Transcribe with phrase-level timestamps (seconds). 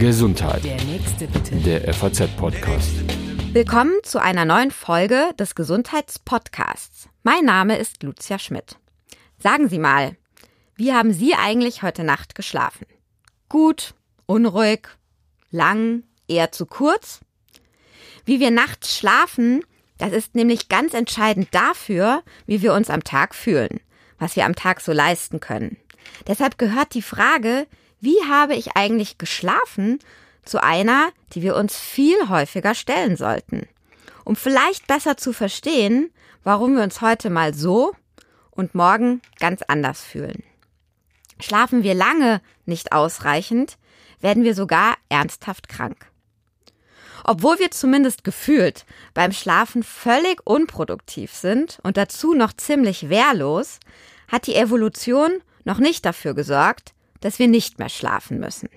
[0.00, 0.64] Gesundheit.
[0.64, 1.54] Der nächste bitte.
[1.56, 2.90] Der FAZ-Podcast.
[3.52, 7.08] Willkommen zu einer neuen Folge des Gesundheitspodcasts.
[7.22, 8.76] Mein Name ist Lucia Schmidt.
[9.38, 10.16] Sagen Sie mal,
[10.74, 12.86] wie haben Sie eigentlich heute Nacht geschlafen?
[13.48, 13.94] Gut,
[14.26, 14.88] unruhig,
[15.52, 17.20] lang, eher zu kurz?
[18.24, 19.64] Wie wir nachts schlafen,
[19.98, 23.78] das ist nämlich ganz entscheidend dafür, wie wir uns am Tag fühlen,
[24.18, 25.76] was wir am Tag so leisten können.
[26.26, 27.68] Deshalb gehört die Frage,
[28.00, 29.98] wie habe ich eigentlich geschlafen,
[30.44, 33.68] zu einer, die wir uns viel häufiger stellen sollten,
[34.24, 36.10] um vielleicht besser zu verstehen,
[36.44, 37.94] warum wir uns heute mal so
[38.50, 40.42] und morgen ganz anders fühlen.
[41.40, 43.76] Schlafen wir lange nicht ausreichend,
[44.20, 46.10] werden wir sogar ernsthaft krank.
[47.24, 53.80] Obwohl wir zumindest gefühlt beim Schlafen völlig unproduktiv sind und dazu noch ziemlich wehrlos,
[54.28, 55.32] hat die Evolution
[55.64, 58.68] noch nicht dafür gesorgt, dass wir nicht mehr schlafen müssen.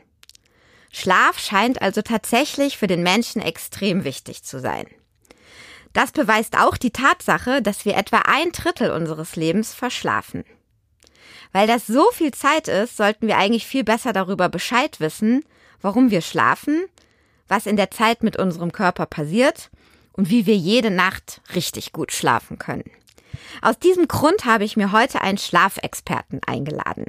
[0.91, 4.87] Schlaf scheint also tatsächlich für den Menschen extrem wichtig zu sein.
[5.93, 10.43] Das beweist auch die Tatsache, dass wir etwa ein Drittel unseres Lebens verschlafen.
[11.51, 15.43] Weil das so viel Zeit ist, sollten wir eigentlich viel besser darüber Bescheid wissen,
[15.81, 16.85] warum wir schlafen,
[17.47, 19.71] was in der Zeit mit unserem Körper passiert
[20.13, 22.89] und wie wir jede Nacht richtig gut schlafen können.
[23.61, 27.05] Aus diesem Grund habe ich mir heute einen Schlafexperten eingeladen,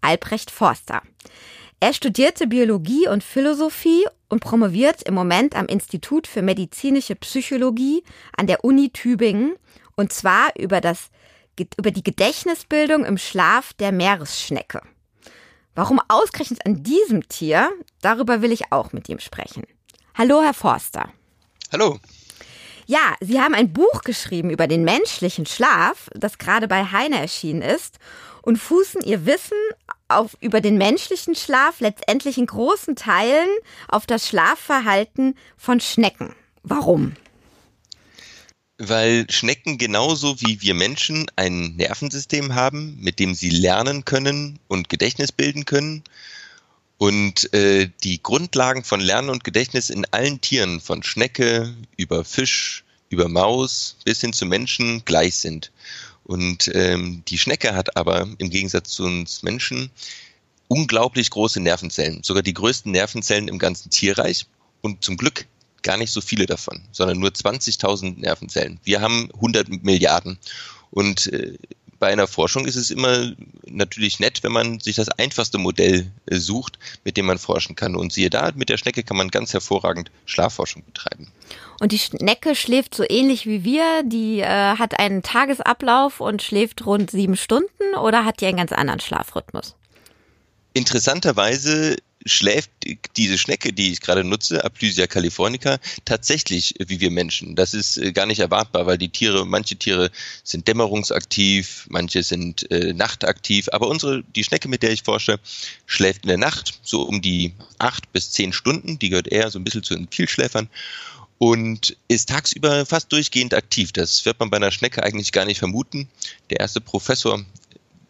[0.00, 1.02] Albrecht Forster.
[1.80, 8.02] Er studierte Biologie und Philosophie und promoviert im Moment am Institut für medizinische Psychologie
[8.36, 9.54] an der Uni Tübingen
[9.94, 11.10] und zwar über das
[11.76, 14.80] über die Gedächtnisbildung im Schlaf der Meeresschnecke.
[15.74, 17.70] Warum ausgerechnet an diesem Tier?
[18.00, 19.64] Darüber will ich auch mit ihm sprechen.
[20.14, 21.08] Hallo, Herr Forster.
[21.72, 21.98] Hallo.
[22.86, 27.62] Ja, Sie haben ein Buch geschrieben über den menschlichen Schlaf, das gerade bei Heine erschienen
[27.62, 27.98] ist
[28.42, 29.56] und fußen Ihr Wissen
[30.08, 33.48] auf, über den menschlichen Schlaf letztendlich in großen Teilen
[33.88, 36.34] auf das Schlafverhalten von Schnecken.
[36.62, 37.14] Warum?
[38.78, 44.88] Weil Schnecken genauso wie wir Menschen ein Nervensystem haben, mit dem sie lernen können und
[44.88, 46.04] Gedächtnis bilden können.
[46.96, 52.84] Und äh, die Grundlagen von Lernen und Gedächtnis in allen Tieren, von Schnecke über Fisch,
[53.08, 55.70] über Maus bis hin zu Menschen gleich sind.
[56.28, 59.90] Und ähm, die Schnecke hat aber im Gegensatz zu uns Menschen
[60.68, 64.46] unglaublich große Nervenzellen, sogar die größten Nervenzellen im ganzen Tierreich.
[64.82, 65.46] Und zum Glück
[65.82, 68.78] gar nicht so viele davon, sondern nur 20.000 Nervenzellen.
[68.84, 70.38] Wir haben 100 Milliarden.
[70.90, 71.56] Und äh,
[71.98, 73.32] bei einer Forschung ist es immer
[73.66, 77.96] natürlich nett, wenn man sich das einfachste Modell äh, sucht, mit dem man forschen kann.
[77.96, 81.28] Und siehe da, mit der Schnecke kann man ganz hervorragend Schlafforschung betreiben.
[81.80, 84.02] Und die Schnecke schläft so ähnlich wie wir.
[84.04, 88.72] Die äh, hat einen Tagesablauf und schläft rund sieben Stunden oder hat die einen ganz
[88.72, 89.74] anderen Schlafrhythmus?
[90.74, 91.96] Interessanterweise
[92.28, 92.70] schläft
[93.16, 97.56] diese Schnecke, die ich gerade nutze, Aplysia californica, tatsächlich wie wir Menschen.
[97.56, 100.10] Das ist äh, gar nicht erwartbar, weil die Tiere, manche Tiere
[100.44, 105.40] sind dämmerungsaktiv, manche sind äh, nachtaktiv, aber unsere, die Schnecke, mit der ich forsche,
[105.86, 108.98] schläft in der Nacht so um die acht bis zehn Stunden.
[108.98, 110.68] Die gehört eher so ein bisschen zu den Vielschläfern
[111.38, 113.92] und ist tagsüber fast durchgehend aktiv.
[113.92, 116.08] Das wird man bei einer Schnecke eigentlich gar nicht vermuten.
[116.50, 117.44] Der erste Professor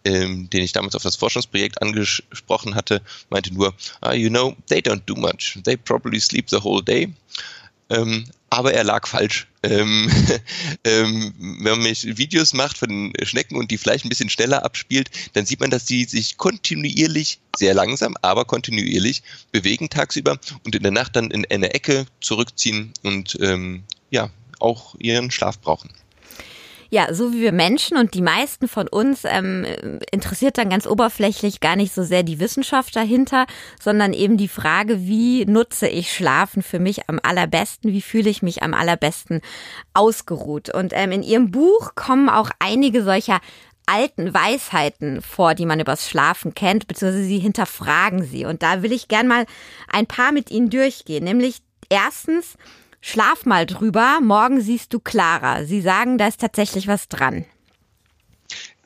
[0.04, 4.80] ähm, den ich damals auf das Forschungsprojekt angesprochen hatte, meinte nur, ah, you know, they
[4.80, 5.58] don't do much.
[5.64, 7.12] They probably sleep the whole day.
[7.90, 9.46] Ähm, aber er lag falsch.
[9.62, 10.10] Ähm,
[10.84, 15.46] ähm, wenn man Videos macht von Schnecken und die vielleicht ein bisschen schneller abspielt, dann
[15.46, 19.22] sieht man, dass sie sich kontinuierlich, sehr langsam, aber kontinuierlich
[19.52, 24.94] bewegen tagsüber und in der Nacht dann in eine Ecke zurückziehen und ähm, ja, auch
[24.98, 25.90] ihren Schlaf brauchen.
[26.90, 29.66] Ja, so wie wir Menschen und die meisten von uns ähm,
[30.10, 33.46] interessiert dann ganz oberflächlich gar nicht so sehr die Wissenschaft dahinter,
[33.78, 38.40] sondern eben die Frage, wie nutze ich Schlafen für mich am allerbesten, wie fühle ich
[38.40, 39.42] mich am allerbesten
[39.92, 40.74] ausgeruht.
[40.74, 43.40] Und ähm, in Ihrem Buch kommen auch einige solcher
[43.84, 48.44] alten Weisheiten vor, die man übers Schlafen kennt, beziehungsweise sie hinterfragen sie.
[48.44, 49.46] Und da will ich gern mal
[49.88, 51.24] ein paar mit Ihnen durchgehen.
[51.24, 52.56] Nämlich erstens,
[53.00, 55.64] Schlaf mal drüber, morgen siehst du klarer.
[55.64, 57.44] Sie sagen, da ist tatsächlich was dran.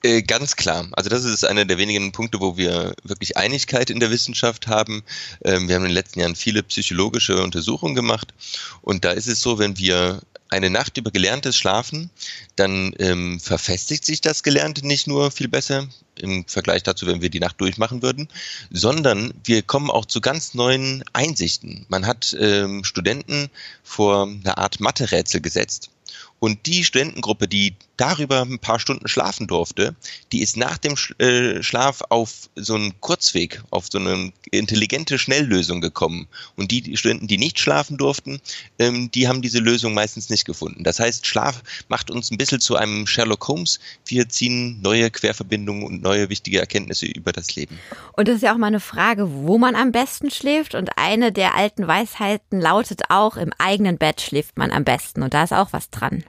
[0.04, 0.88] Äh, ganz klar.
[0.92, 5.02] Also das ist einer der wenigen Punkte, wo wir wirklich Einigkeit in der Wissenschaft haben.
[5.44, 8.34] Ähm, wir haben in den letzten Jahren viele psychologische Untersuchungen gemacht
[8.80, 10.20] und da ist es so, wenn wir
[10.52, 12.10] eine Nacht über gelerntes Schlafen,
[12.56, 17.30] dann ähm, verfestigt sich das Gelernte nicht nur viel besser im Vergleich dazu, wenn wir
[17.30, 18.28] die Nacht durchmachen würden,
[18.70, 21.86] sondern wir kommen auch zu ganz neuen Einsichten.
[21.88, 23.48] Man hat ähm, Studenten
[23.82, 25.90] vor eine Art Mathe-Rätsel gesetzt.
[26.38, 29.94] Und die Studentengruppe, die darüber ein paar Stunden schlafen durfte,
[30.32, 35.80] die ist nach dem äh, Schlaf auf so einen Kurzweg, auf so eine intelligente Schnelllösung
[35.80, 36.26] gekommen.
[36.56, 38.40] Und die Studenten, die nicht schlafen durften,
[38.80, 40.82] ähm, die haben diese Lösung meistens nicht gefunden.
[40.82, 43.78] Das heißt, Schlaf macht uns ein bisschen zu einem Sherlock Holmes.
[44.04, 47.78] Wir ziehen neue Querverbindungen und neue wichtige Erkenntnisse über das Leben.
[48.14, 50.74] Und das ist ja auch mal eine Frage, wo man am besten schläft.
[50.74, 55.22] Und eine der alten Weisheiten lautet auch, im eigenen Bett schläft man am besten.
[55.22, 56.24] Und da ist auch was dran.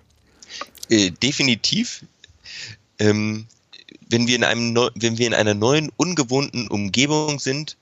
[0.89, 2.05] Äh, definitiv.
[2.99, 3.47] Ähm,
[4.09, 7.77] wenn wir in einem, wenn wir in einer neuen, ungewohnten Umgebung sind,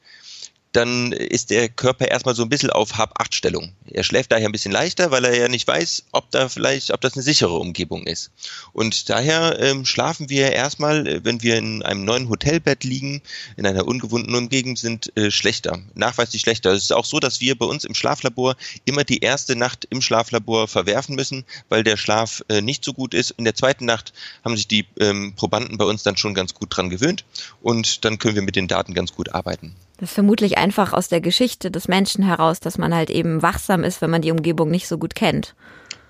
[0.72, 3.74] dann ist der Körper erstmal so ein bisschen auf Hab-Acht-Stellung.
[3.90, 7.02] Er schläft daher ein bisschen leichter, weil er ja nicht weiß, ob da vielleicht, ob
[7.02, 8.32] das eine sichere Umgebung ist.
[8.72, 13.22] Und daher ähm, schlafen wir erstmal, äh, wenn wir in einem neuen Hotelbett liegen,
[13.58, 16.72] in einer ungewohnten Umgebung sind, äh, schlechter, nachweislich schlechter.
[16.72, 20.02] Es ist auch so, dass wir bei uns im Schlaflabor immer die erste Nacht im
[20.02, 23.32] Schlaflabor verwerfen müssen, weil der Schlaf äh, nicht so gut ist.
[23.32, 24.14] In der zweiten Nacht
[24.46, 27.26] haben sich die ähm, Probanden bei uns dann schon ganz gut dran gewöhnt
[27.62, 29.76] und dann können wir mit den Daten ganz gut arbeiten.
[30.02, 34.02] Das vermutlich einfach aus der Geschichte des Menschen heraus, dass man halt eben wachsam ist,
[34.02, 35.56] wenn man die Umgebung nicht so gut kennt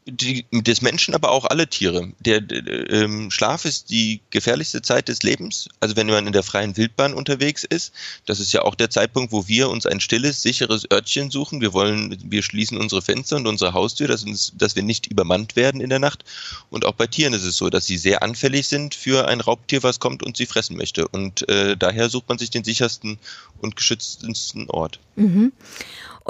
[0.05, 2.11] die, des Menschen, aber auch alle Tiere.
[2.19, 2.41] Der,
[2.89, 5.69] ähm, Schlaf ist die gefährlichste Zeit des Lebens.
[5.79, 7.93] Also wenn man in der freien Wildbahn unterwegs ist,
[8.25, 11.61] das ist ja auch der Zeitpunkt, wo wir uns ein stilles, sicheres Örtchen suchen.
[11.61, 15.55] Wir wollen, wir schließen unsere Fenster und unsere Haustür, dass, uns, dass wir nicht übermannt
[15.55, 16.25] werden in der Nacht.
[16.71, 19.83] Und auch bei Tieren ist es so, dass sie sehr anfällig sind für ein Raubtier,
[19.83, 21.07] was kommt und sie fressen möchte.
[21.07, 23.19] Und äh, daher sucht man sich den sichersten
[23.59, 24.99] und geschütztesten Ort.
[25.15, 25.51] Mhm.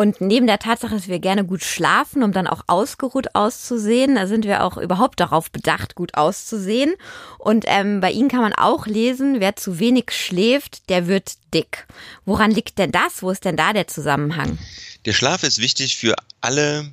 [0.01, 4.25] Und neben der Tatsache, dass wir gerne gut schlafen, um dann auch ausgeruht auszusehen, da
[4.25, 6.95] sind wir auch überhaupt darauf bedacht, gut auszusehen.
[7.38, 11.86] Und ähm, bei Ihnen kann man auch lesen, wer zu wenig schläft, der wird dick.
[12.25, 13.21] Woran liegt denn das?
[13.21, 14.57] Wo ist denn da der Zusammenhang?
[15.06, 16.89] Der Schlaf ist wichtig für alle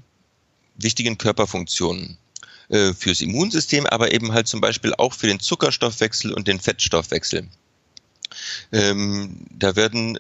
[0.77, 2.19] wichtigen Körperfunktionen
[2.69, 7.49] äh, fürs Immunsystem, aber eben halt zum Beispiel auch für den Zuckerstoffwechsel und den Fettstoffwechsel.
[8.71, 10.19] Ähm, da werden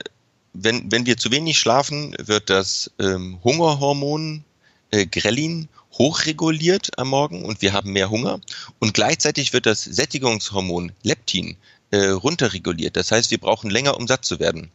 [0.52, 4.44] wenn, wenn wir zu wenig schlafen, wird das ähm, Hungerhormon
[4.90, 8.40] äh, Grelin hochreguliert am Morgen und wir haben mehr Hunger.
[8.78, 11.56] Und gleichzeitig wird das Sättigungshormon Leptin
[11.90, 12.96] äh, runterreguliert.
[12.96, 14.70] Das heißt, wir brauchen länger, um satt zu werden.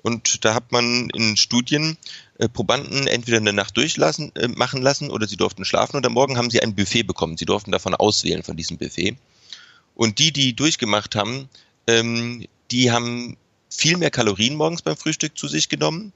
[0.00, 1.96] Und da hat man in Studien
[2.38, 6.12] äh, Probanden entweder eine Nacht durchlassen, äh, machen lassen oder sie durften schlafen und am
[6.12, 7.36] Morgen haben sie ein Buffet bekommen.
[7.36, 9.16] Sie durften davon auswählen von diesem Buffet.
[9.94, 11.48] Und die, die durchgemacht haben,
[11.88, 13.36] ähm, die haben
[13.70, 16.12] viel mehr Kalorien morgens beim Frühstück zu sich genommen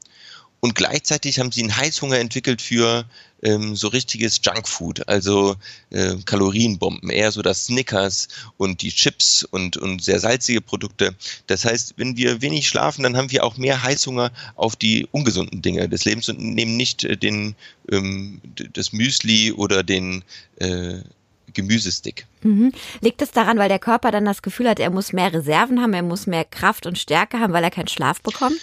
[0.64, 3.04] und gleichzeitig haben sie einen Heißhunger entwickelt für
[3.42, 5.56] ähm, so richtiges Junkfood, also
[5.90, 8.28] äh, Kalorienbomben, eher so das Snickers
[8.58, 11.16] und die Chips und, und sehr salzige Produkte.
[11.48, 15.62] Das heißt, wenn wir wenig schlafen, dann haben wir auch mehr Heißhunger auf die ungesunden
[15.62, 17.56] Dinge des Lebens und nehmen nicht äh, den,
[17.90, 18.40] ähm,
[18.72, 20.22] das Müsli oder den
[20.60, 21.00] äh,
[21.54, 22.26] Gemüsestick.
[22.42, 22.72] Mhm.
[23.00, 25.94] Liegt es daran, weil der Körper dann das Gefühl hat, er muss mehr Reserven haben,
[25.94, 28.60] er muss mehr Kraft und Stärke haben, weil er keinen Schlaf bekommt?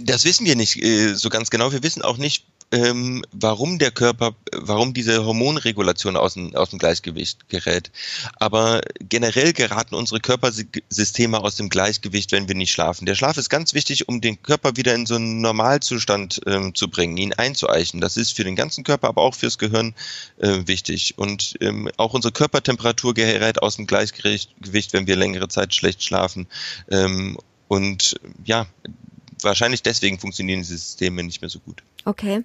[0.00, 1.72] Das wissen wir nicht äh, so ganz genau.
[1.72, 6.78] Wir wissen auch nicht, ähm, warum der Körper, warum diese Hormonregulation aus dem, aus dem
[6.78, 7.90] Gleichgewicht gerät.
[8.38, 13.06] Aber generell geraten unsere Körpersysteme aus dem Gleichgewicht, wenn wir nicht schlafen.
[13.06, 16.88] Der Schlaf ist ganz wichtig, um den Körper wieder in so einen Normalzustand ähm, zu
[16.88, 18.00] bringen, ihn einzueichen.
[18.00, 19.94] Das ist für den ganzen Körper, aber auch fürs Gehirn
[20.38, 21.14] äh, wichtig.
[21.16, 26.46] Und ähm, auch unsere Körpertemperatur gerät aus dem Gleichgewicht, wenn wir längere Zeit schlecht schlafen.
[26.90, 27.38] Ähm,
[27.68, 28.66] und ja,
[29.42, 31.82] wahrscheinlich deswegen funktionieren diese Systeme nicht mehr so gut.
[32.04, 32.42] Okay.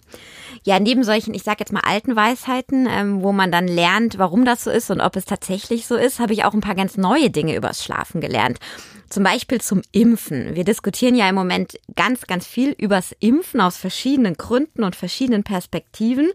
[0.64, 4.46] Ja, neben solchen, ich sage jetzt mal alten Weisheiten, ähm, wo man dann lernt, warum
[4.46, 6.98] das so ist und ob es tatsächlich so ist, habe ich auch ein paar ganz
[6.98, 8.60] neue Dinge übers Schlafen gelernt.
[9.10, 10.56] Zum Beispiel zum Impfen.
[10.56, 15.44] Wir diskutieren ja im Moment ganz, ganz viel übers Impfen aus verschiedenen Gründen und verschiedenen
[15.44, 16.30] Perspektiven.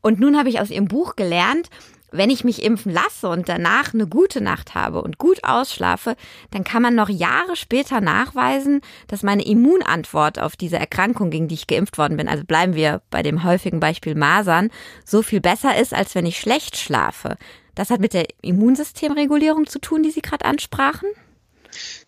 [0.00, 1.70] Und nun habe ich aus Ihrem Buch gelernt,
[2.16, 6.16] wenn ich mich impfen lasse und danach eine gute Nacht habe und gut ausschlafe,
[6.50, 11.54] dann kann man noch Jahre später nachweisen, dass meine Immunantwort auf diese Erkrankung, gegen die
[11.54, 14.70] ich geimpft worden bin, also bleiben wir bei dem häufigen Beispiel Masern,
[15.04, 17.36] so viel besser ist, als wenn ich schlecht schlafe.
[17.74, 21.08] Das hat mit der Immunsystemregulierung zu tun, die Sie gerade ansprachen?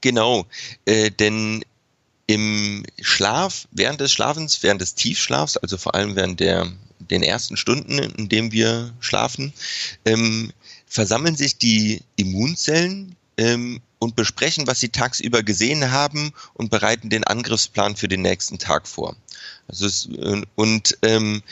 [0.01, 0.47] Genau,
[0.85, 1.65] äh, denn
[2.26, 7.56] im Schlaf, während des Schlafens, während des Tiefschlafs, also vor allem während der den ersten
[7.56, 9.52] Stunden, in denen wir schlafen,
[10.04, 10.52] ähm,
[10.87, 17.25] versammeln sich die Immunzellen ähm, und besprechen, was sie tagsüber gesehen haben und bereiten den
[17.25, 19.16] Angriffsplan für den nächsten Tag vor.
[19.68, 20.09] Also es,
[20.54, 21.42] und ähm,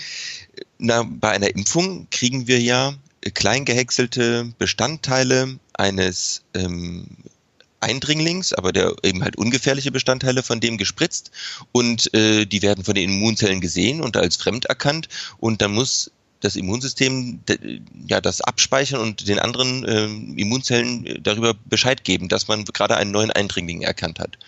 [0.79, 2.95] na, bei einer Impfung kriegen wir ja
[3.35, 7.07] klein gehäckselte Bestandteile eines ähm,
[7.85, 11.31] Eindringlings, aber der eben halt ungefährliche Bestandteile von dem gespritzt.
[11.73, 15.09] Und äh, die werden von den Immunzellen gesehen und als fremd erkannt.
[15.39, 16.11] Und dann muss
[16.45, 17.41] das Immunsystem
[18.07, 20.05] ja das abspeichern und den anderen äh,
[20.41, 24.39] Immunzellen darüber Bescheid geben, dass man gerade einen neuen Eindringling erkannt hat.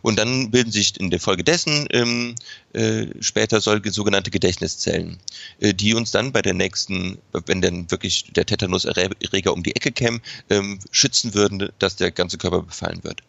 [0.00, 2.34] Und dann bilden sich in der Folge dessen ähm,
[2.72, 5.18] äh, später solche sogenannte Gedächtniszellen,
[5.60, 9.92] äh, die uns dann bei der nächsten, wenn dann wirklich der Tetanuserreger um die Ecke
[9.92, 13.22] käme, ähm, schützen würden, dass der ganze Körper befallen wird.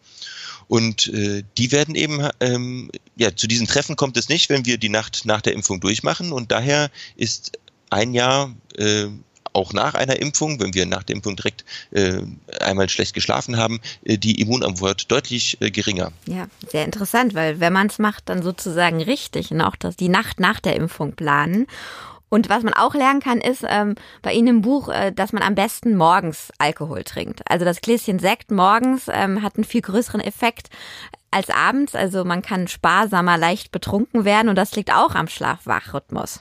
[0.66, 4.78] Und äh, die werden eben, ähm, ja, zu diesen Treffen kommt es nicht, wenn wir
[4.78, 6.32] die Nacht nach der Impfung durchmachen.
[6.32, 7.58] Und daher ist
[7.94, 9.06] ein Jahr äh,
[9.54, 12.20] auch nach einer Impfung, wenn wir nach der Impfung direkt äh,
[12.60, 16.10] einmal schlecht geschlafen haben, äh, die Immunantwort deutlich äh, geringer.
[16.26, 20.08] Ja, sehr interessant, weil wenn man es macht, dann sozusagen richtig und auch das, die
[20.08, 21.66] Nacht nach der Impfung planen.
[22.28, 25.44] Und was man auch lernen kann, ist ähm, bei Ihnen im Buch, äh, dass man
[25.44, 27.42] am besten morgens Alkohol trinkt.
[27.48, 30.68] Also das Gläschen Sekt morgens ähm, hat einen viel größeren Effekt
[31.30, 31.94] als abends.
[31.94, 36.40] Also man kann sparsamer leicht betrunken werden und das liegt auch am Schlaf-Wach-Rhythmus.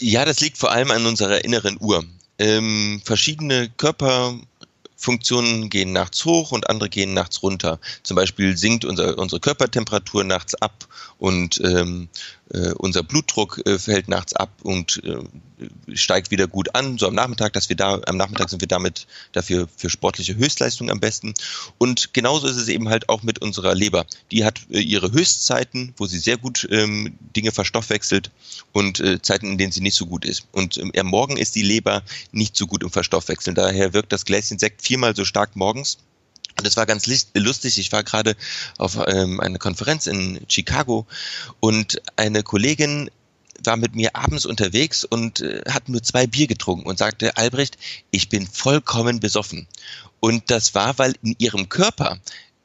[0.00, 2.02] Ja, das liegt vor allem an unserer inneren Uhr.
[2.38, 7.78] Ähm, verschiedene Körperfunktionen gehen nachts hoch und andere gehen nachts runter.
[8.02, 10.88] Zum Beispiel sinkt unser, unsere Körpertemperatur nachts ab
[11.18, 12.39] und ähm, äh,
[12.78, 17.52] unser Blutdruck äh, fällt nachts ab und äh, steigt wieder gut an, so am Nachmittag,
[17.52, 21.34] dass wir da, am Nachmittag sind wir damit dafür für sportliche Höchstleistung am besten.
[21.78, 24.06] Und genauso ist es eben halt auch mit unserer Leber.
[24.32, 28.30] Die hat äh, ihre Höchstzeiten, wo sie sehr gut ähm, Dinge verstoffwechselt
[28.72, 30.46] und äh, Zeiten, in denen sie nicht so gut ist.
[30.52, 32.02] Und ähm, am Morgen ist die Leber
[32.32, 33.54] nicht so gut im Verstoffwechseln.
[33.54, 35.98] Daher wirkt das Gläschen Sekt viermal so stark morgens
[36.60, 37.78] und es war ganz lustig.
[37.78, 38.36] Ich war gerade
[38.78, 41.06] auf ähm, einer Konferenz in Chicago
[41.58, 43.10] und eine Kollegin
[43.64, 47.78] war mit mir abends unterwegs und äh, hat nur zwei Bier getrunken und sagte, Albrecht,
[48.10, 49.66] ich bin vollkommen besoffen.
[50.20, 52.18] Und das war, weil in ihrem Körper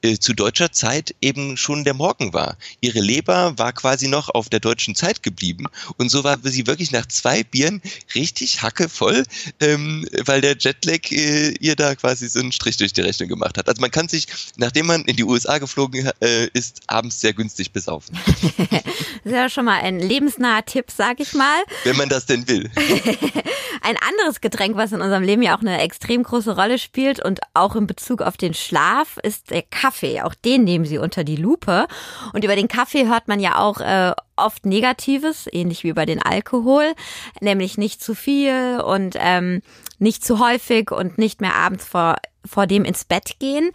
[0.06, 2.58] äh, zu deutscher Zeit eben schon der Morgen war.
[2.80, 5.66] Ihre Leber war quasi noch auf der deutschen Zeit geblieben
[5.98, 7.82] und so war sie wirklich nach zwei Bieren
[8.14, 9.24] richtig hackevoll,
[9.60, 13.58] ähm, weil der Jetlag äh, ihr da quasi so einen Strich durch die Rechnung gemacht
[13.58, 13.68] hat.
[13.68, 17.72] Also man kann sich, nachdem man in die USA geflogen äh, ist, abends sehr günstig
[17.72, 18.18] besaufen.
[18.58, 18.82] das
[19.24, 21.64] ist ja schon mal ein lebensnaher Tipp, sag ich mal.
[21.84, 22.70] Wenn man das denn will.
[23.82, 27.40] ein anderes Getränk, was in unserem Leben ja auch eine extrem große Rolle spielt und
[27.56, 29.95] auch in Bezug auf den Schlaf, ist der Kaffee.
[29.96, 30.22] Kaffee.
[30.22, 31.88] Auch den nehmen sie unter die Lupe.
[32.34, 36.22] Und über den Kaffee hört man ja auch äh, oft Negatives, ähnlich wie über den
[36.22, 36.94] Alkohol,
[37.40, 39.62] nämlich nicht zu viel und ähm,
[39.98, 42.16] nicht zu häufig und nicht mehr abends vor
[42.48, 43.72] vor dem ins Bett gehen.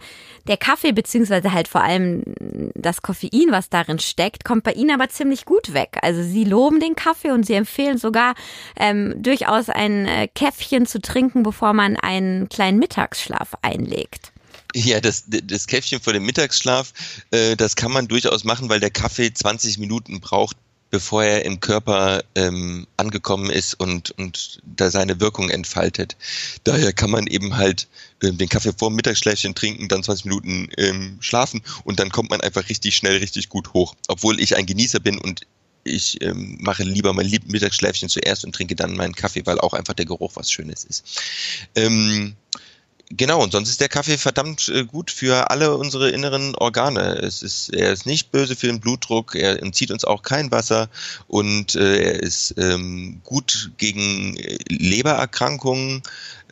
[0.47, 2.23] Der Kaffee beziehungsweise halt vor allem
[2.73, 5.97] das Koffein, was darin steckt, kommt bei Ihnen aber ziemlich gut weg.
[6.01, 8.33] Also Sie loben den Kaffee und Sie empfehlen sogar
[8.79, 14.30] ähm, durchaus ein äh, Käffchen zu trinken, bevor man einen kleinen Mittagsschlaf einlegt.
[14.73, 16.93] Ja, das, das Käffchen vor dem Mittagsschlaf,
[17.31, 20.55] äh, das kann man durchaus machen, weil der Kaffee 20 Minuten braucht,
[20.91, 26.15] bevor er im Körper ähm, angekommen ist und, und da seine Wirkung entfaltet.
[26.63, 27.87] Daher kann man eben halt
[28.21, 32.29] ähm, den Kaffee vor dem Mittagsschläfchen trinken, dann 20 Minuten ähm, schlafen und dann kommt
[32.29, 33.95] man einfach richtig schnell, richtig gut hoch.
[34.07, 35.41] Obwohl ich ein Genießer bin und
[35.83, 39.93] ich ähm, mache lieber mein Mittagsschläfchen zuerst und trinke dann meinen Kaffee, weil auch einfach
[39.93, 41.21] der Geruch was Schönes ist.
[41.75, 42.35] Ähm,
[43.17, 47.17] Genau, und sonst ist der Kaffee verdammt äh, gut für alle unsere inneren Organe.
[47.17, 50.89] Es ist, er ist nicht böse für den Blutdruck, er entzieht uns auch kein Wasser
[51.27, 56.03] und äh, er ist ähm, gut gegen äh, Lebererkrankungen.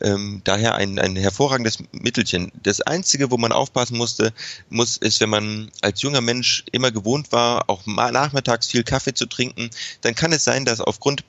[0.02, 2.52] Ähm, daher ein, ein hervorragendes Mittelchen.
[2.62, 4.32] Das Einzige, wo man aufpassen musste,
[4.68, 9.26] muss, ist, wenn man als junger Mensch immer gewohnt war, auch nachmittags viel Kaffee zu
[9.26, 9.70] trinken,
[10.02, 11.24] dann kann es sein, dass aufgrund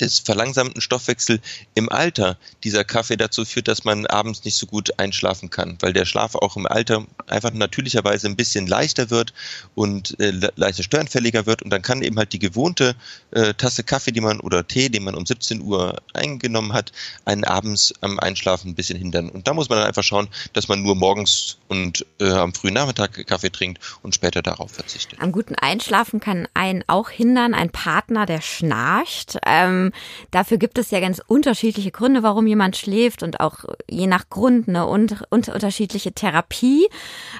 [0.00, 1.40] des verlangsamten Stoffwechsel
[1.74, 5.92] im Alter dieser Kaffee dazu führt, dass man abends nicht so gut einschlafen kann, weil
[5.92, 9.32] der Schlaf auch im Alter einfach natürlicherweise ein bisschen leichter wird
[9.74, 12.96] und äh, leichter störanfälliger wird und dann kann eben halt die gewohnte
[13.30, 16.92] äh, Tasse Kaffee, die man oder Tee, den man um 17 Uhr eingenommen hat,
[17.24, 19.28] einen abends am Einschlafen ein bisschen hindern.
[19.28, 22.74] Und da muss man dann einfach schauen, dass man nur morgens und äh, am frühen
[22.74, 25.20] Nachmittag Kaffee trinkt und später darauf verzichtet.
[25.20, 29.38] Am guten Einschlafen kann einen auch hindern ein Partner, der schnarcht.
[29.46, 29.92] Ähm, ähm,
[30.30, 34.68] dafür gibt es ja ganz unterschiedliche Gründe, warum jemand schläft und auch je nach Grund
[34.68, 36.88] eine und, und unterschiedliche Therapie.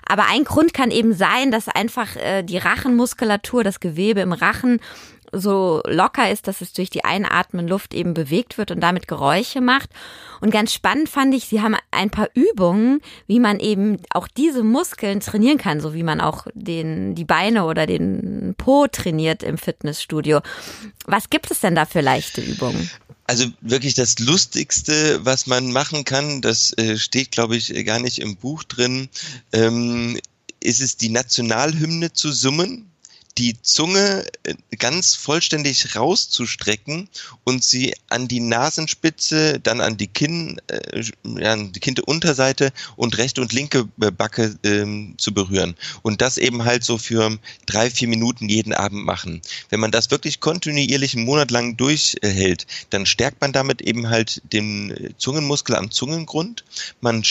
[0.07, 4.81] Aber ein Grund kann eben sein, dass einfach äh, die Rachenmuskulatur, das Gewebe im Rachen
[5.35, 9.61] so locker ist, dass es durch die Einatmen Luft eben bewegt wird und damit Geräusche
[9.61, 9.91] macht.
[10.41, 14.62] Und ganz spannend fand ich, sie haben ein paar Übungen, wie man eben auch diese
[14.62, 19.59] Muskeln trainieren kann, so wie man auch den, die Beine oder den Po trainiert im
[19.59, 20.41] Fitnessstudio.
[21.07, 22.91] Was gibt es denn da für leichte Übungen?
[23.26, 28.19] Also wirklich das Lustigste, was man machen kann, das äh, steht, glaube ich, gar nicht
[28.19, 29.09] im Buch drin,
[29.53, 30.19] ähm,
[30.61, 32.91] ist es die Nationalhymne zu summen
[33.38, 37.09] die Zunge äh, ganz vollständig rauszustrecken
[37.43, 43.41] und sie an die Nasenspitze, dann an die Kinn, äh, an die Kinnunterseite und rechte
[43.41, 45.75] und linke äh, Backe ähm, zu berühren.
[46.03, 49.43] Und das eben halt so für drei, vier Minuten jeden Abend machen.
[49.69, 54.43] Wenn man das wirklich kontinuierlich einen Monat lang durchhält, dann stärkt man damit eben halt
[54.53, 56.64] den äh, Zungenmuskel am Zungengrund.
[57.00, 57.25] Man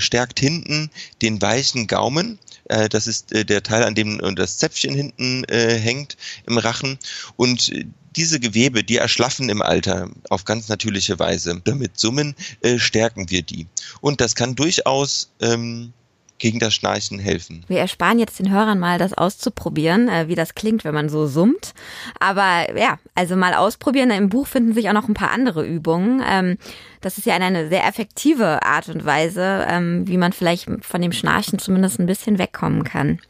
[0.00, 0.90] stärkt hinten
[1.22, 2.38] den weichen Gaumen
[2.70, 6.16] äh, das ist äh, der Teil, an dem äh, das Zäpfchen hinten hängt
[6.46, 6.98] im Rachen.
[7.36, 7.72] Und
[8.16, 11.60] diese Gewebe, die erschlaffen im Alter auf ganz natürliche Weise.
[11.64, 12.34] Damit Summen
[12.76, 13.66] stärken wir die.
[14.00, 15.92] Und das kann durchaus ähm,
[16.40, 17.64] gegen das Schnarchen helfen.
[17.68, 21.26] Wir ersparen jetzt den Hörern mal, das auszuprobieren, äh, wie das klingt, wenn man so
[21.26, 21.74] summt.
[22.18, 24.10] Aber ja, also mal ausprobieren.
[24.10, 26.22] Im Buch finden sich auch noch ein paar andere Übungen.
[26.28, 26.58] Ähm,
[27.00, 31.12] das ist ja eine sehr effektive Art und Weise, ähm, wie man vielleicht von dem
[31.12, 33.20] Schnarchen zumindest ein bisschen wegkommen kann.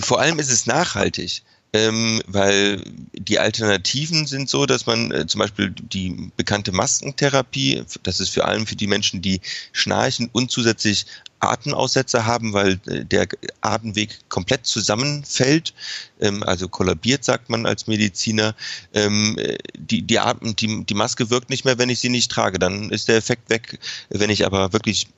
[0.00, 5.38] Vor allem ist es nachhaltig ähm, weil die Alternativen sind so, dass man äh, zum
[5.38, 9.40] Beispiel die bekannte Maskentherapie, das ist vor allem für die Menschen, die
[9.72, 11.06] schnarchen und zusätzlich
[11.40, 13.28] Atemaussetzer haben, weil äh, der
[13.60, 15.74] Atemweg komplett zusammenfällt,
[16.20, 18.54] ähm, also kollabiert, sagt man als Mediziner.
[18.94, 19.36] Ähm,
[19.76, 22.90] die, die, Atem, die, die Maske wirkt nicht mehr, wenn ich sie nicht trage, dann
[22.90, 23.78] ist der Effekt weg.
[24.10, 25.08] Wenn ich aber wirklich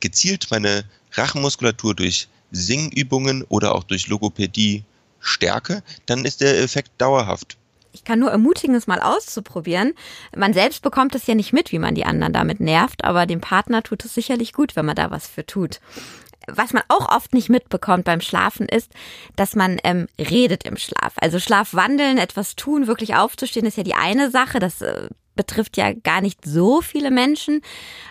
[0.00, 4.84] gezielt meine Rachenmuskulatur durch Singübungen oder auch durch Logopädie
[5.20, 7.56] stärke, dann ist der Effekt dauerhaft.
[7.92, 9.92] Ich kann nur ermutigen, es mal auszuprobieren.
[10.34, 13.40] Man selbst bekommt es ja nicht mit, wie man die anderen damit nervt, aber dem
[13.40, 15.80] Partner tut es sicherlich gut, wenn man da was für tut.
[16.48, 18.92] Was man auch oft nicht mitbekommt beim Schlafen ist,
[19.36, 21.12] dass man ähm, redet im Schlaf.
[21.16, 24.58] Also Schlafwandeln, etwas tun, wirklich aufzustehen, ist ja die eine Sache.
[24.58, 27.60] Das äh, betrifft ja gar nicht so viele Menschen.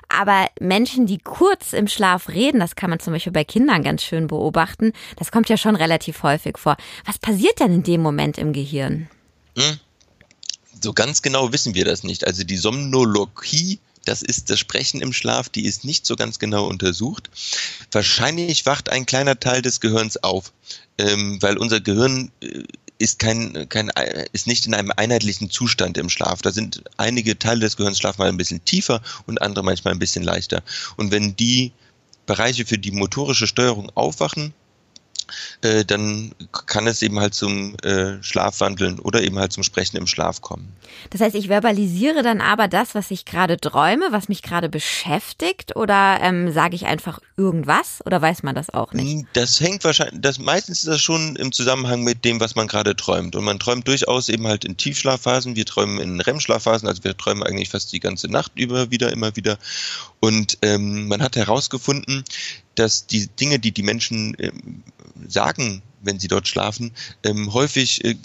[0.10, 4.04] Aber Menschen, die kurz im Schlaf reden, das kann man zum Beispiel bei Kindern ganz
[4.04, 6.78] schön beobachten, das kommt ja schon relativ häufig vor.
[7.06, 9.10] Was passiert denn in dem Moment im Gehirn?
[9.58, 9.80] Hm.
[10.82, 12.26] So ganz genau wissen wir das nicht.
[12.26, 16.66] Also die Somnologie, das ist das Sprechen im Schlaf, die ist nicht so ganz genau
[16.68, 17.30] untersucht.
[17.92, 20.52] Wahrscheinlich wacht ein kleiner Teil des Gehirns auf,
[20.98, 22.64] ähm, weil unser Gehirn äh,
[22.98, 23.92] ist kein, kein,
[24.32, 26.42] ist nicht in einem einheitlichen Zustand im Schlaf.
[26.42, 30.00] Da sind einige Teile des Gehirns schlafen mal ein bisschen tiefer und andere manchmal ein
[30.00, 30.62] bisschen leichter.
[30.98, 31.72] Und wenn die
[32.28, 34.54] Bereiche für die motorische Steuerung aufwachen,
[35.62, 36.34] äh, dann
[36.68, 40.74] kann es eben halt zum äh, Schlafwandeln oder eben halt zum Sprechen im Schlaf kommen.
[41.10, 45.76] Das heißt, ich verbalisiere dann aber das, was ich gerade träume, was mich gerade beschäftigt,
[45.76, 49.12] oder ähm, sage ich einfach irgendwas oder weiß man das auch nicht?
[49.12, 52.68] Hm, das hängt wahrscheinlich, das meistens ist das schon im Zusammenhang mit dem, was man
[52.68, 53.36] gerade träumt.
[53.36, 57.44] Und man träumt durchaus eben halt in Tiefschlafphasen, wir träumen in REM-Schlafphasen, also wir träumen
[57.44, 59.58] eigentlich fast die ganze Nacht über wieder, immer wieder.
[60.20, 62.24] Und ähm, man hat herausgefunden,
[62.76, 64.84] dass die Dinge, die die Menschen ähm,
[65.28, 66.92] sagen, wenn sie dort schlafen,
[67.24, 68.16] ähm, häufig äh,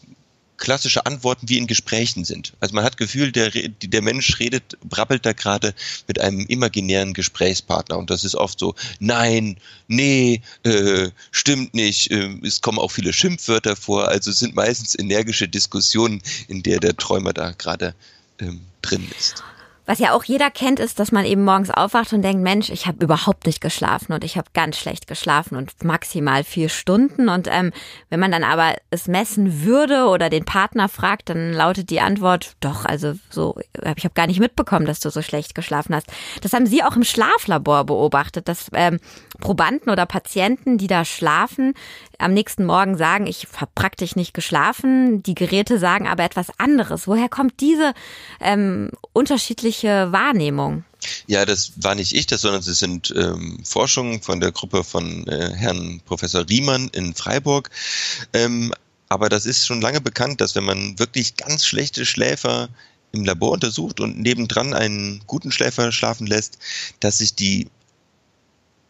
[0.57, 2.55] klassische Antworten wie in Gesprächen sind.
[2.61, 5.75] Also man hat Gefühl, der, der Mensch redet, brabbelt da gerade
[6.07, 12.31] mit einem imaginären Gesprächspartner und das ist oft so, nein, nee, äh, stimmt nicht, äh,
[12.43, 16.97] es kommen auch viele Schimpfwörter vor, also es sind meistens energische Diskussionen, in der der
[16.97, 17.95] Träumer da gerade
[18.41, 19.43] ähm, drin ist.
[19.87, 22.87] Was ja auch jeder kennt, ist, dass man eben morgens aufwacht und denkt, Mensch, ich
[22.89, 27.29] habe überhaupt nicht geschlafen und ich habe ganz schlecht geschlafen und maximal vier Stunden.
[27.29, 27.73] Und ähm,
[28.11, 32.57] wenn man dann aber es messen würde oder den Partner fragt, dann lautet die Antwort,
[32.61, 33.57] doch, also so,
[33.97, 36.09] ich habe gar nicht mitbekommen, dass du so schlecht geschlafen hast.
[36.43, 38.99] Das haben Sie auch im Schlaflabor beobachtet, dass ähm,
[39.39, 41.75] Probanden oder Patienten, die da schlafen,
[42.19, 45.23] am nächsten Morgen sagen, ich habe praktisch nicht geschlafen.
[45.23, 47.07] Die Geräte sagen aber etwas anderes.
[47.07, 47.95] Woher kommt diese
[48.41, 50.85] ähm, unterschiedliche Wahrnehmung?
[51.27, 55.27] Ja, das war nicht ich, das, sondern es sind ähm, Forschungen von der Gruppe von
[55.27, 57.71] äh, Herrn Professor Riemann in Freiburg.
[58.33, 58.73] Ähm,
[59.09, 62.69] aber das ist schon lange bekannt, dass wenn man wirklich ganz schlechte Schläfer
[63.13, 66.59] im Labor untersucht und nebendran einen guten Schläfer schlafen lässt,
[67.01, 67.69] dass sich die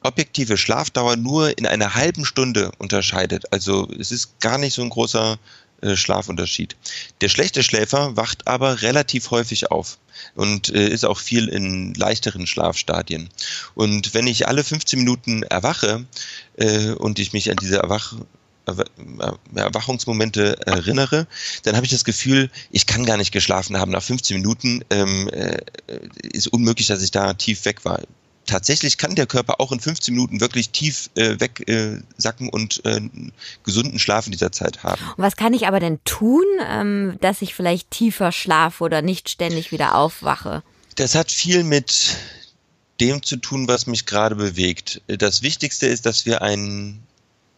[0.07, 3.53] objektive Schlafdauer nur in einer halben Stunde unterscheidet.
[3.53, 5.39] Also es ist gar nicht so ein großer
[5.83, 6.77] äh, Schlafunterschied.
[7.21, 9.99] Der schlechte Schläfer wacht aber relativ häufig auf
[10.35, 13.29] und äh, ist auch viel in leichteren Schlafstadien.
[13.75, 16.07] Und wenn ich alle 15 Minuten erwache
[16.57, 18.15] äh, und ich mich an diese Erwach
[19.55, 21.29] Erwachungsmomente erinnere,
[21.63, 23.93] dann habe ich das Gefühl, ich kann gar nicht geschlafen haben.
[23.93, 25.59] Nach 15 Minuten ähm, äh,
[26.33, 28.01] ist unmöglich, dass ich da tief weg war
[28.47, 33.01] tatsächlich kann der Körper auch in 15 Minuten wirklich tief äh, wegsacken äh, und äh,
[33.65, 35.01] gesunden Schlaf in dieser Zeit haben.
[35.17, 39.29] Und was kann ich aber denn tun, ähm, dass ich vielleicht tiefer schlafe oder nicht
[39.29, 40.63] ständig wieder aufwache?
[40.95, 42.17] Das hat viel mit
[43.01, 45.03] dem zu tun, was mich gerade bewegt.
[45.07, 47.03] Das Wichtigste ist, dass wir einen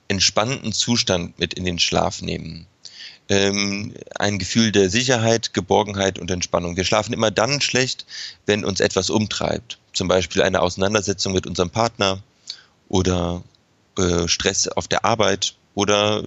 [0.09, 2.67] entspannten Zustand mit in den Schlaf nehmen.
[3.29, 6.77] Ähm, ein Gefühl der Sicherheit, Geborgenheit und Entspannung.
[6.77, 8.07] Wir schlafen immer dann schlecht,
[8.47, 9.79] wenn uns etwas umtreibt.
[9.99, 12.23] Zum Beispiel eine Auseinandersetzung mit unserem Partner
[12.89, 13.43] oder
[13.99, 16.23] äh, Stress auf der Arbeit oder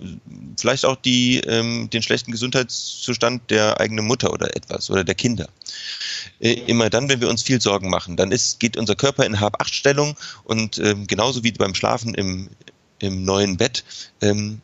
[0.57, 5.47] vielleicht auch die, ähm, den schlechten Gesundheitszustand der eigenen Mutter oder etwas oder der Kinder.
[6.41, 9.39] Äh, immer dann, wenn wir uns viel Sorgen machen, dann ist, geht unser Körper in
[9.39, 12.49] Hab-Acht-Stellung und ähm, genauso wie beim Schlafen im,
[12.99, 13.85] im neuen Bett
[14.19, 14.59] ähm,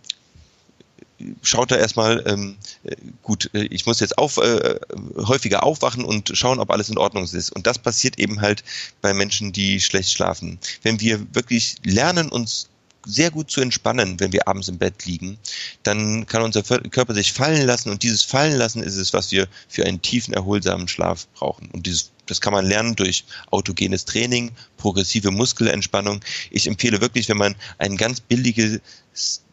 [1.42, 4.80] schaut er erstmal, ähm, äh, gut, äh, ich muss jetzt auf, äh,
[5.18, 7.52] häufiger aufwachen und schauen, ob alles in Ordnung ist.
[7.52, 8.64] Und das passiert eben halt
[9.02, 10.60] bei Menschen, die schlecht schlafen.
[10.84, 12.70] Wenn wir wirklich lernen, uns
[13.06, 15.38] sehr gut zu entspannen, wenn wir abends im Bett liegen,
[15.84, 19.48] dann kann unser Körper sich fallen lassen und dieses Fallen lassen ist es, was wir
[19.70, 21.70] für einen tiefen, erholsamen Schlaf brauchen.
[21.72, 26.20] Und dieses, das kann man lernen durch autogenes Training, progressive Muskelentspannung.
[26.52, 28.82] Ich empfehle wirklich, wenn man ein ganz billiges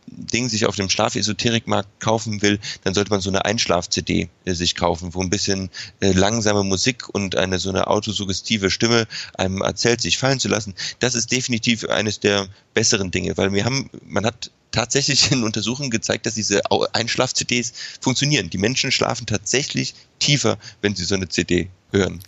[0.07, 4.75] Ding sich auf dem Schlafesoterikmarkt kaufen will, dann sollte man so eine Einschlaf-CD äh, sich
[4.75, 10.01] kaufen, wo ein bisschen äh, langsame Musik und eine so eine autosuggestive Stimme einem erzählt,
[10.01, 10.75] sich fallen zu lassen.
[10.99, 15.91] Das ist definitiv eines der besseren Dinge, weil wir haben, man hat tatsächlich in Untersuchungen
[15.91, 18.51] gezeigt, dass diese Einschlaf-CDs funktionieren.
[18.51, 22.21] Die Menschen schlafen tatsächlich tiefer, wenn sie so eine CD hören.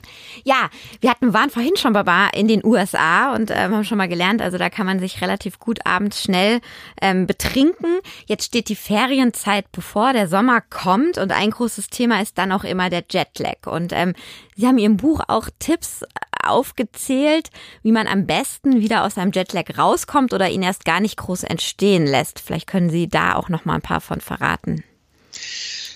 [0.45, 4.09] Ja, wir hatten, waren vorhin schon Baba in den USA und ähm, haben schon mal
[4.09, 6.61] gelernt, also da kann man sich relativ gut abends schnell
[7.03, 7.99] ähm, betrinken.
[8.27, 12.65] Jetzt steht die Ferienzeit bevor, der Sommer kommt und ein großes Thema ist dann auch
[12.65, 13.67] immer der Jetlag.
[13.67, 14.15] Und ähm,
[14.55, 16.03] Sie haben in Ihrem Buch auch Tipps
[16.51, 17.51] aufgezählt,
[17.83, 21.45] wie man am besten wieder aus einem Jetlag rauskommt oder ihn erst gar nicht groß
[21.45, 22.41] entstehen lässt.
[22.41, 24.85] Vielleicht können Sie da auch noch mal ein paar von verraten.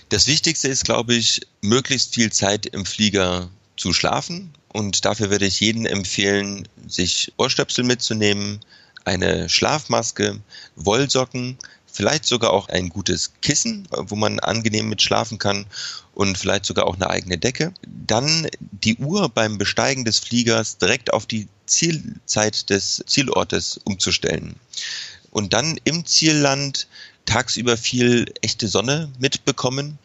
[0.09, 4.53] Das Wichtigste ist, glaube ich, möglichst viel Zeit im Flieger zu schlafen.
[4.73, 8.59] Und dafür würde ich jedem empfehlen, sich Ohrstöpsel mitzunehmen,
[9.05, 10.39] eine Schlafmaske,
[10.75, 11.57] Wollsocken,
[11.91, 15.65] vielleicht sogar auch ein gutes Kissen, wo man angenehm mit schlafen kann
[16.13, 17.73] und vielleicht sogar auch eine eigene Decke.
[17.87, 24.55] Dann die Uhr beim Besteigen des Fliegers direkt auf die Zielzeit des Zielortes umzustellen.
[25.31, 26.87] Und dann im Zielland
[27.25, 29.97] tagsüber viel echte Sonne mitbekommen,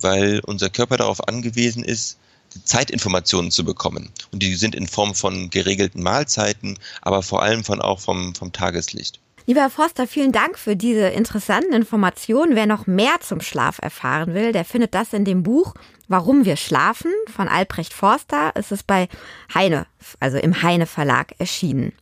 [0.00, 2.18] weil unser Körper darauf angewiesen ist,
[2.64, 4.10] Zeitinformationen zu bekommen.
[4.30, 8.52] Und die sind in Form von geregelten Mahlzeiten, aber vor allem von auch vom, vom
[8.52, 9.20] Tageslicht.
[9.46, 12.54] Lieber Herr Forster, vielen Dank für diese interessanten Informationen.
[12.54, 15.74] Wer noch mehr zum Schlaf erfahren will, der findet das in dem Buch
[16.12, 18.52] Warum wir schlafen von Albrecht Forster.
[18.54, 19.08] Es ist bei
[19.54, 19.86] Heine,
[20.20, 21.94] also im Heine Verlag erschienen.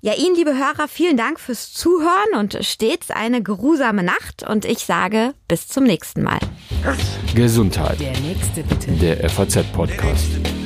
[0.00, 4.78] Ja, Ihnen, liebe Hörer, vielen Dank fürs Zuhören und stets eine geruhsame Nacht und ich
[4.78, 6.38] sage bis zum nächsten Mal.
[7.34, 8.00] Gesundheit.
[8.00, 8.92] Der nächste bitte.
[8.92, 10.57] Der FAZ-Podcast.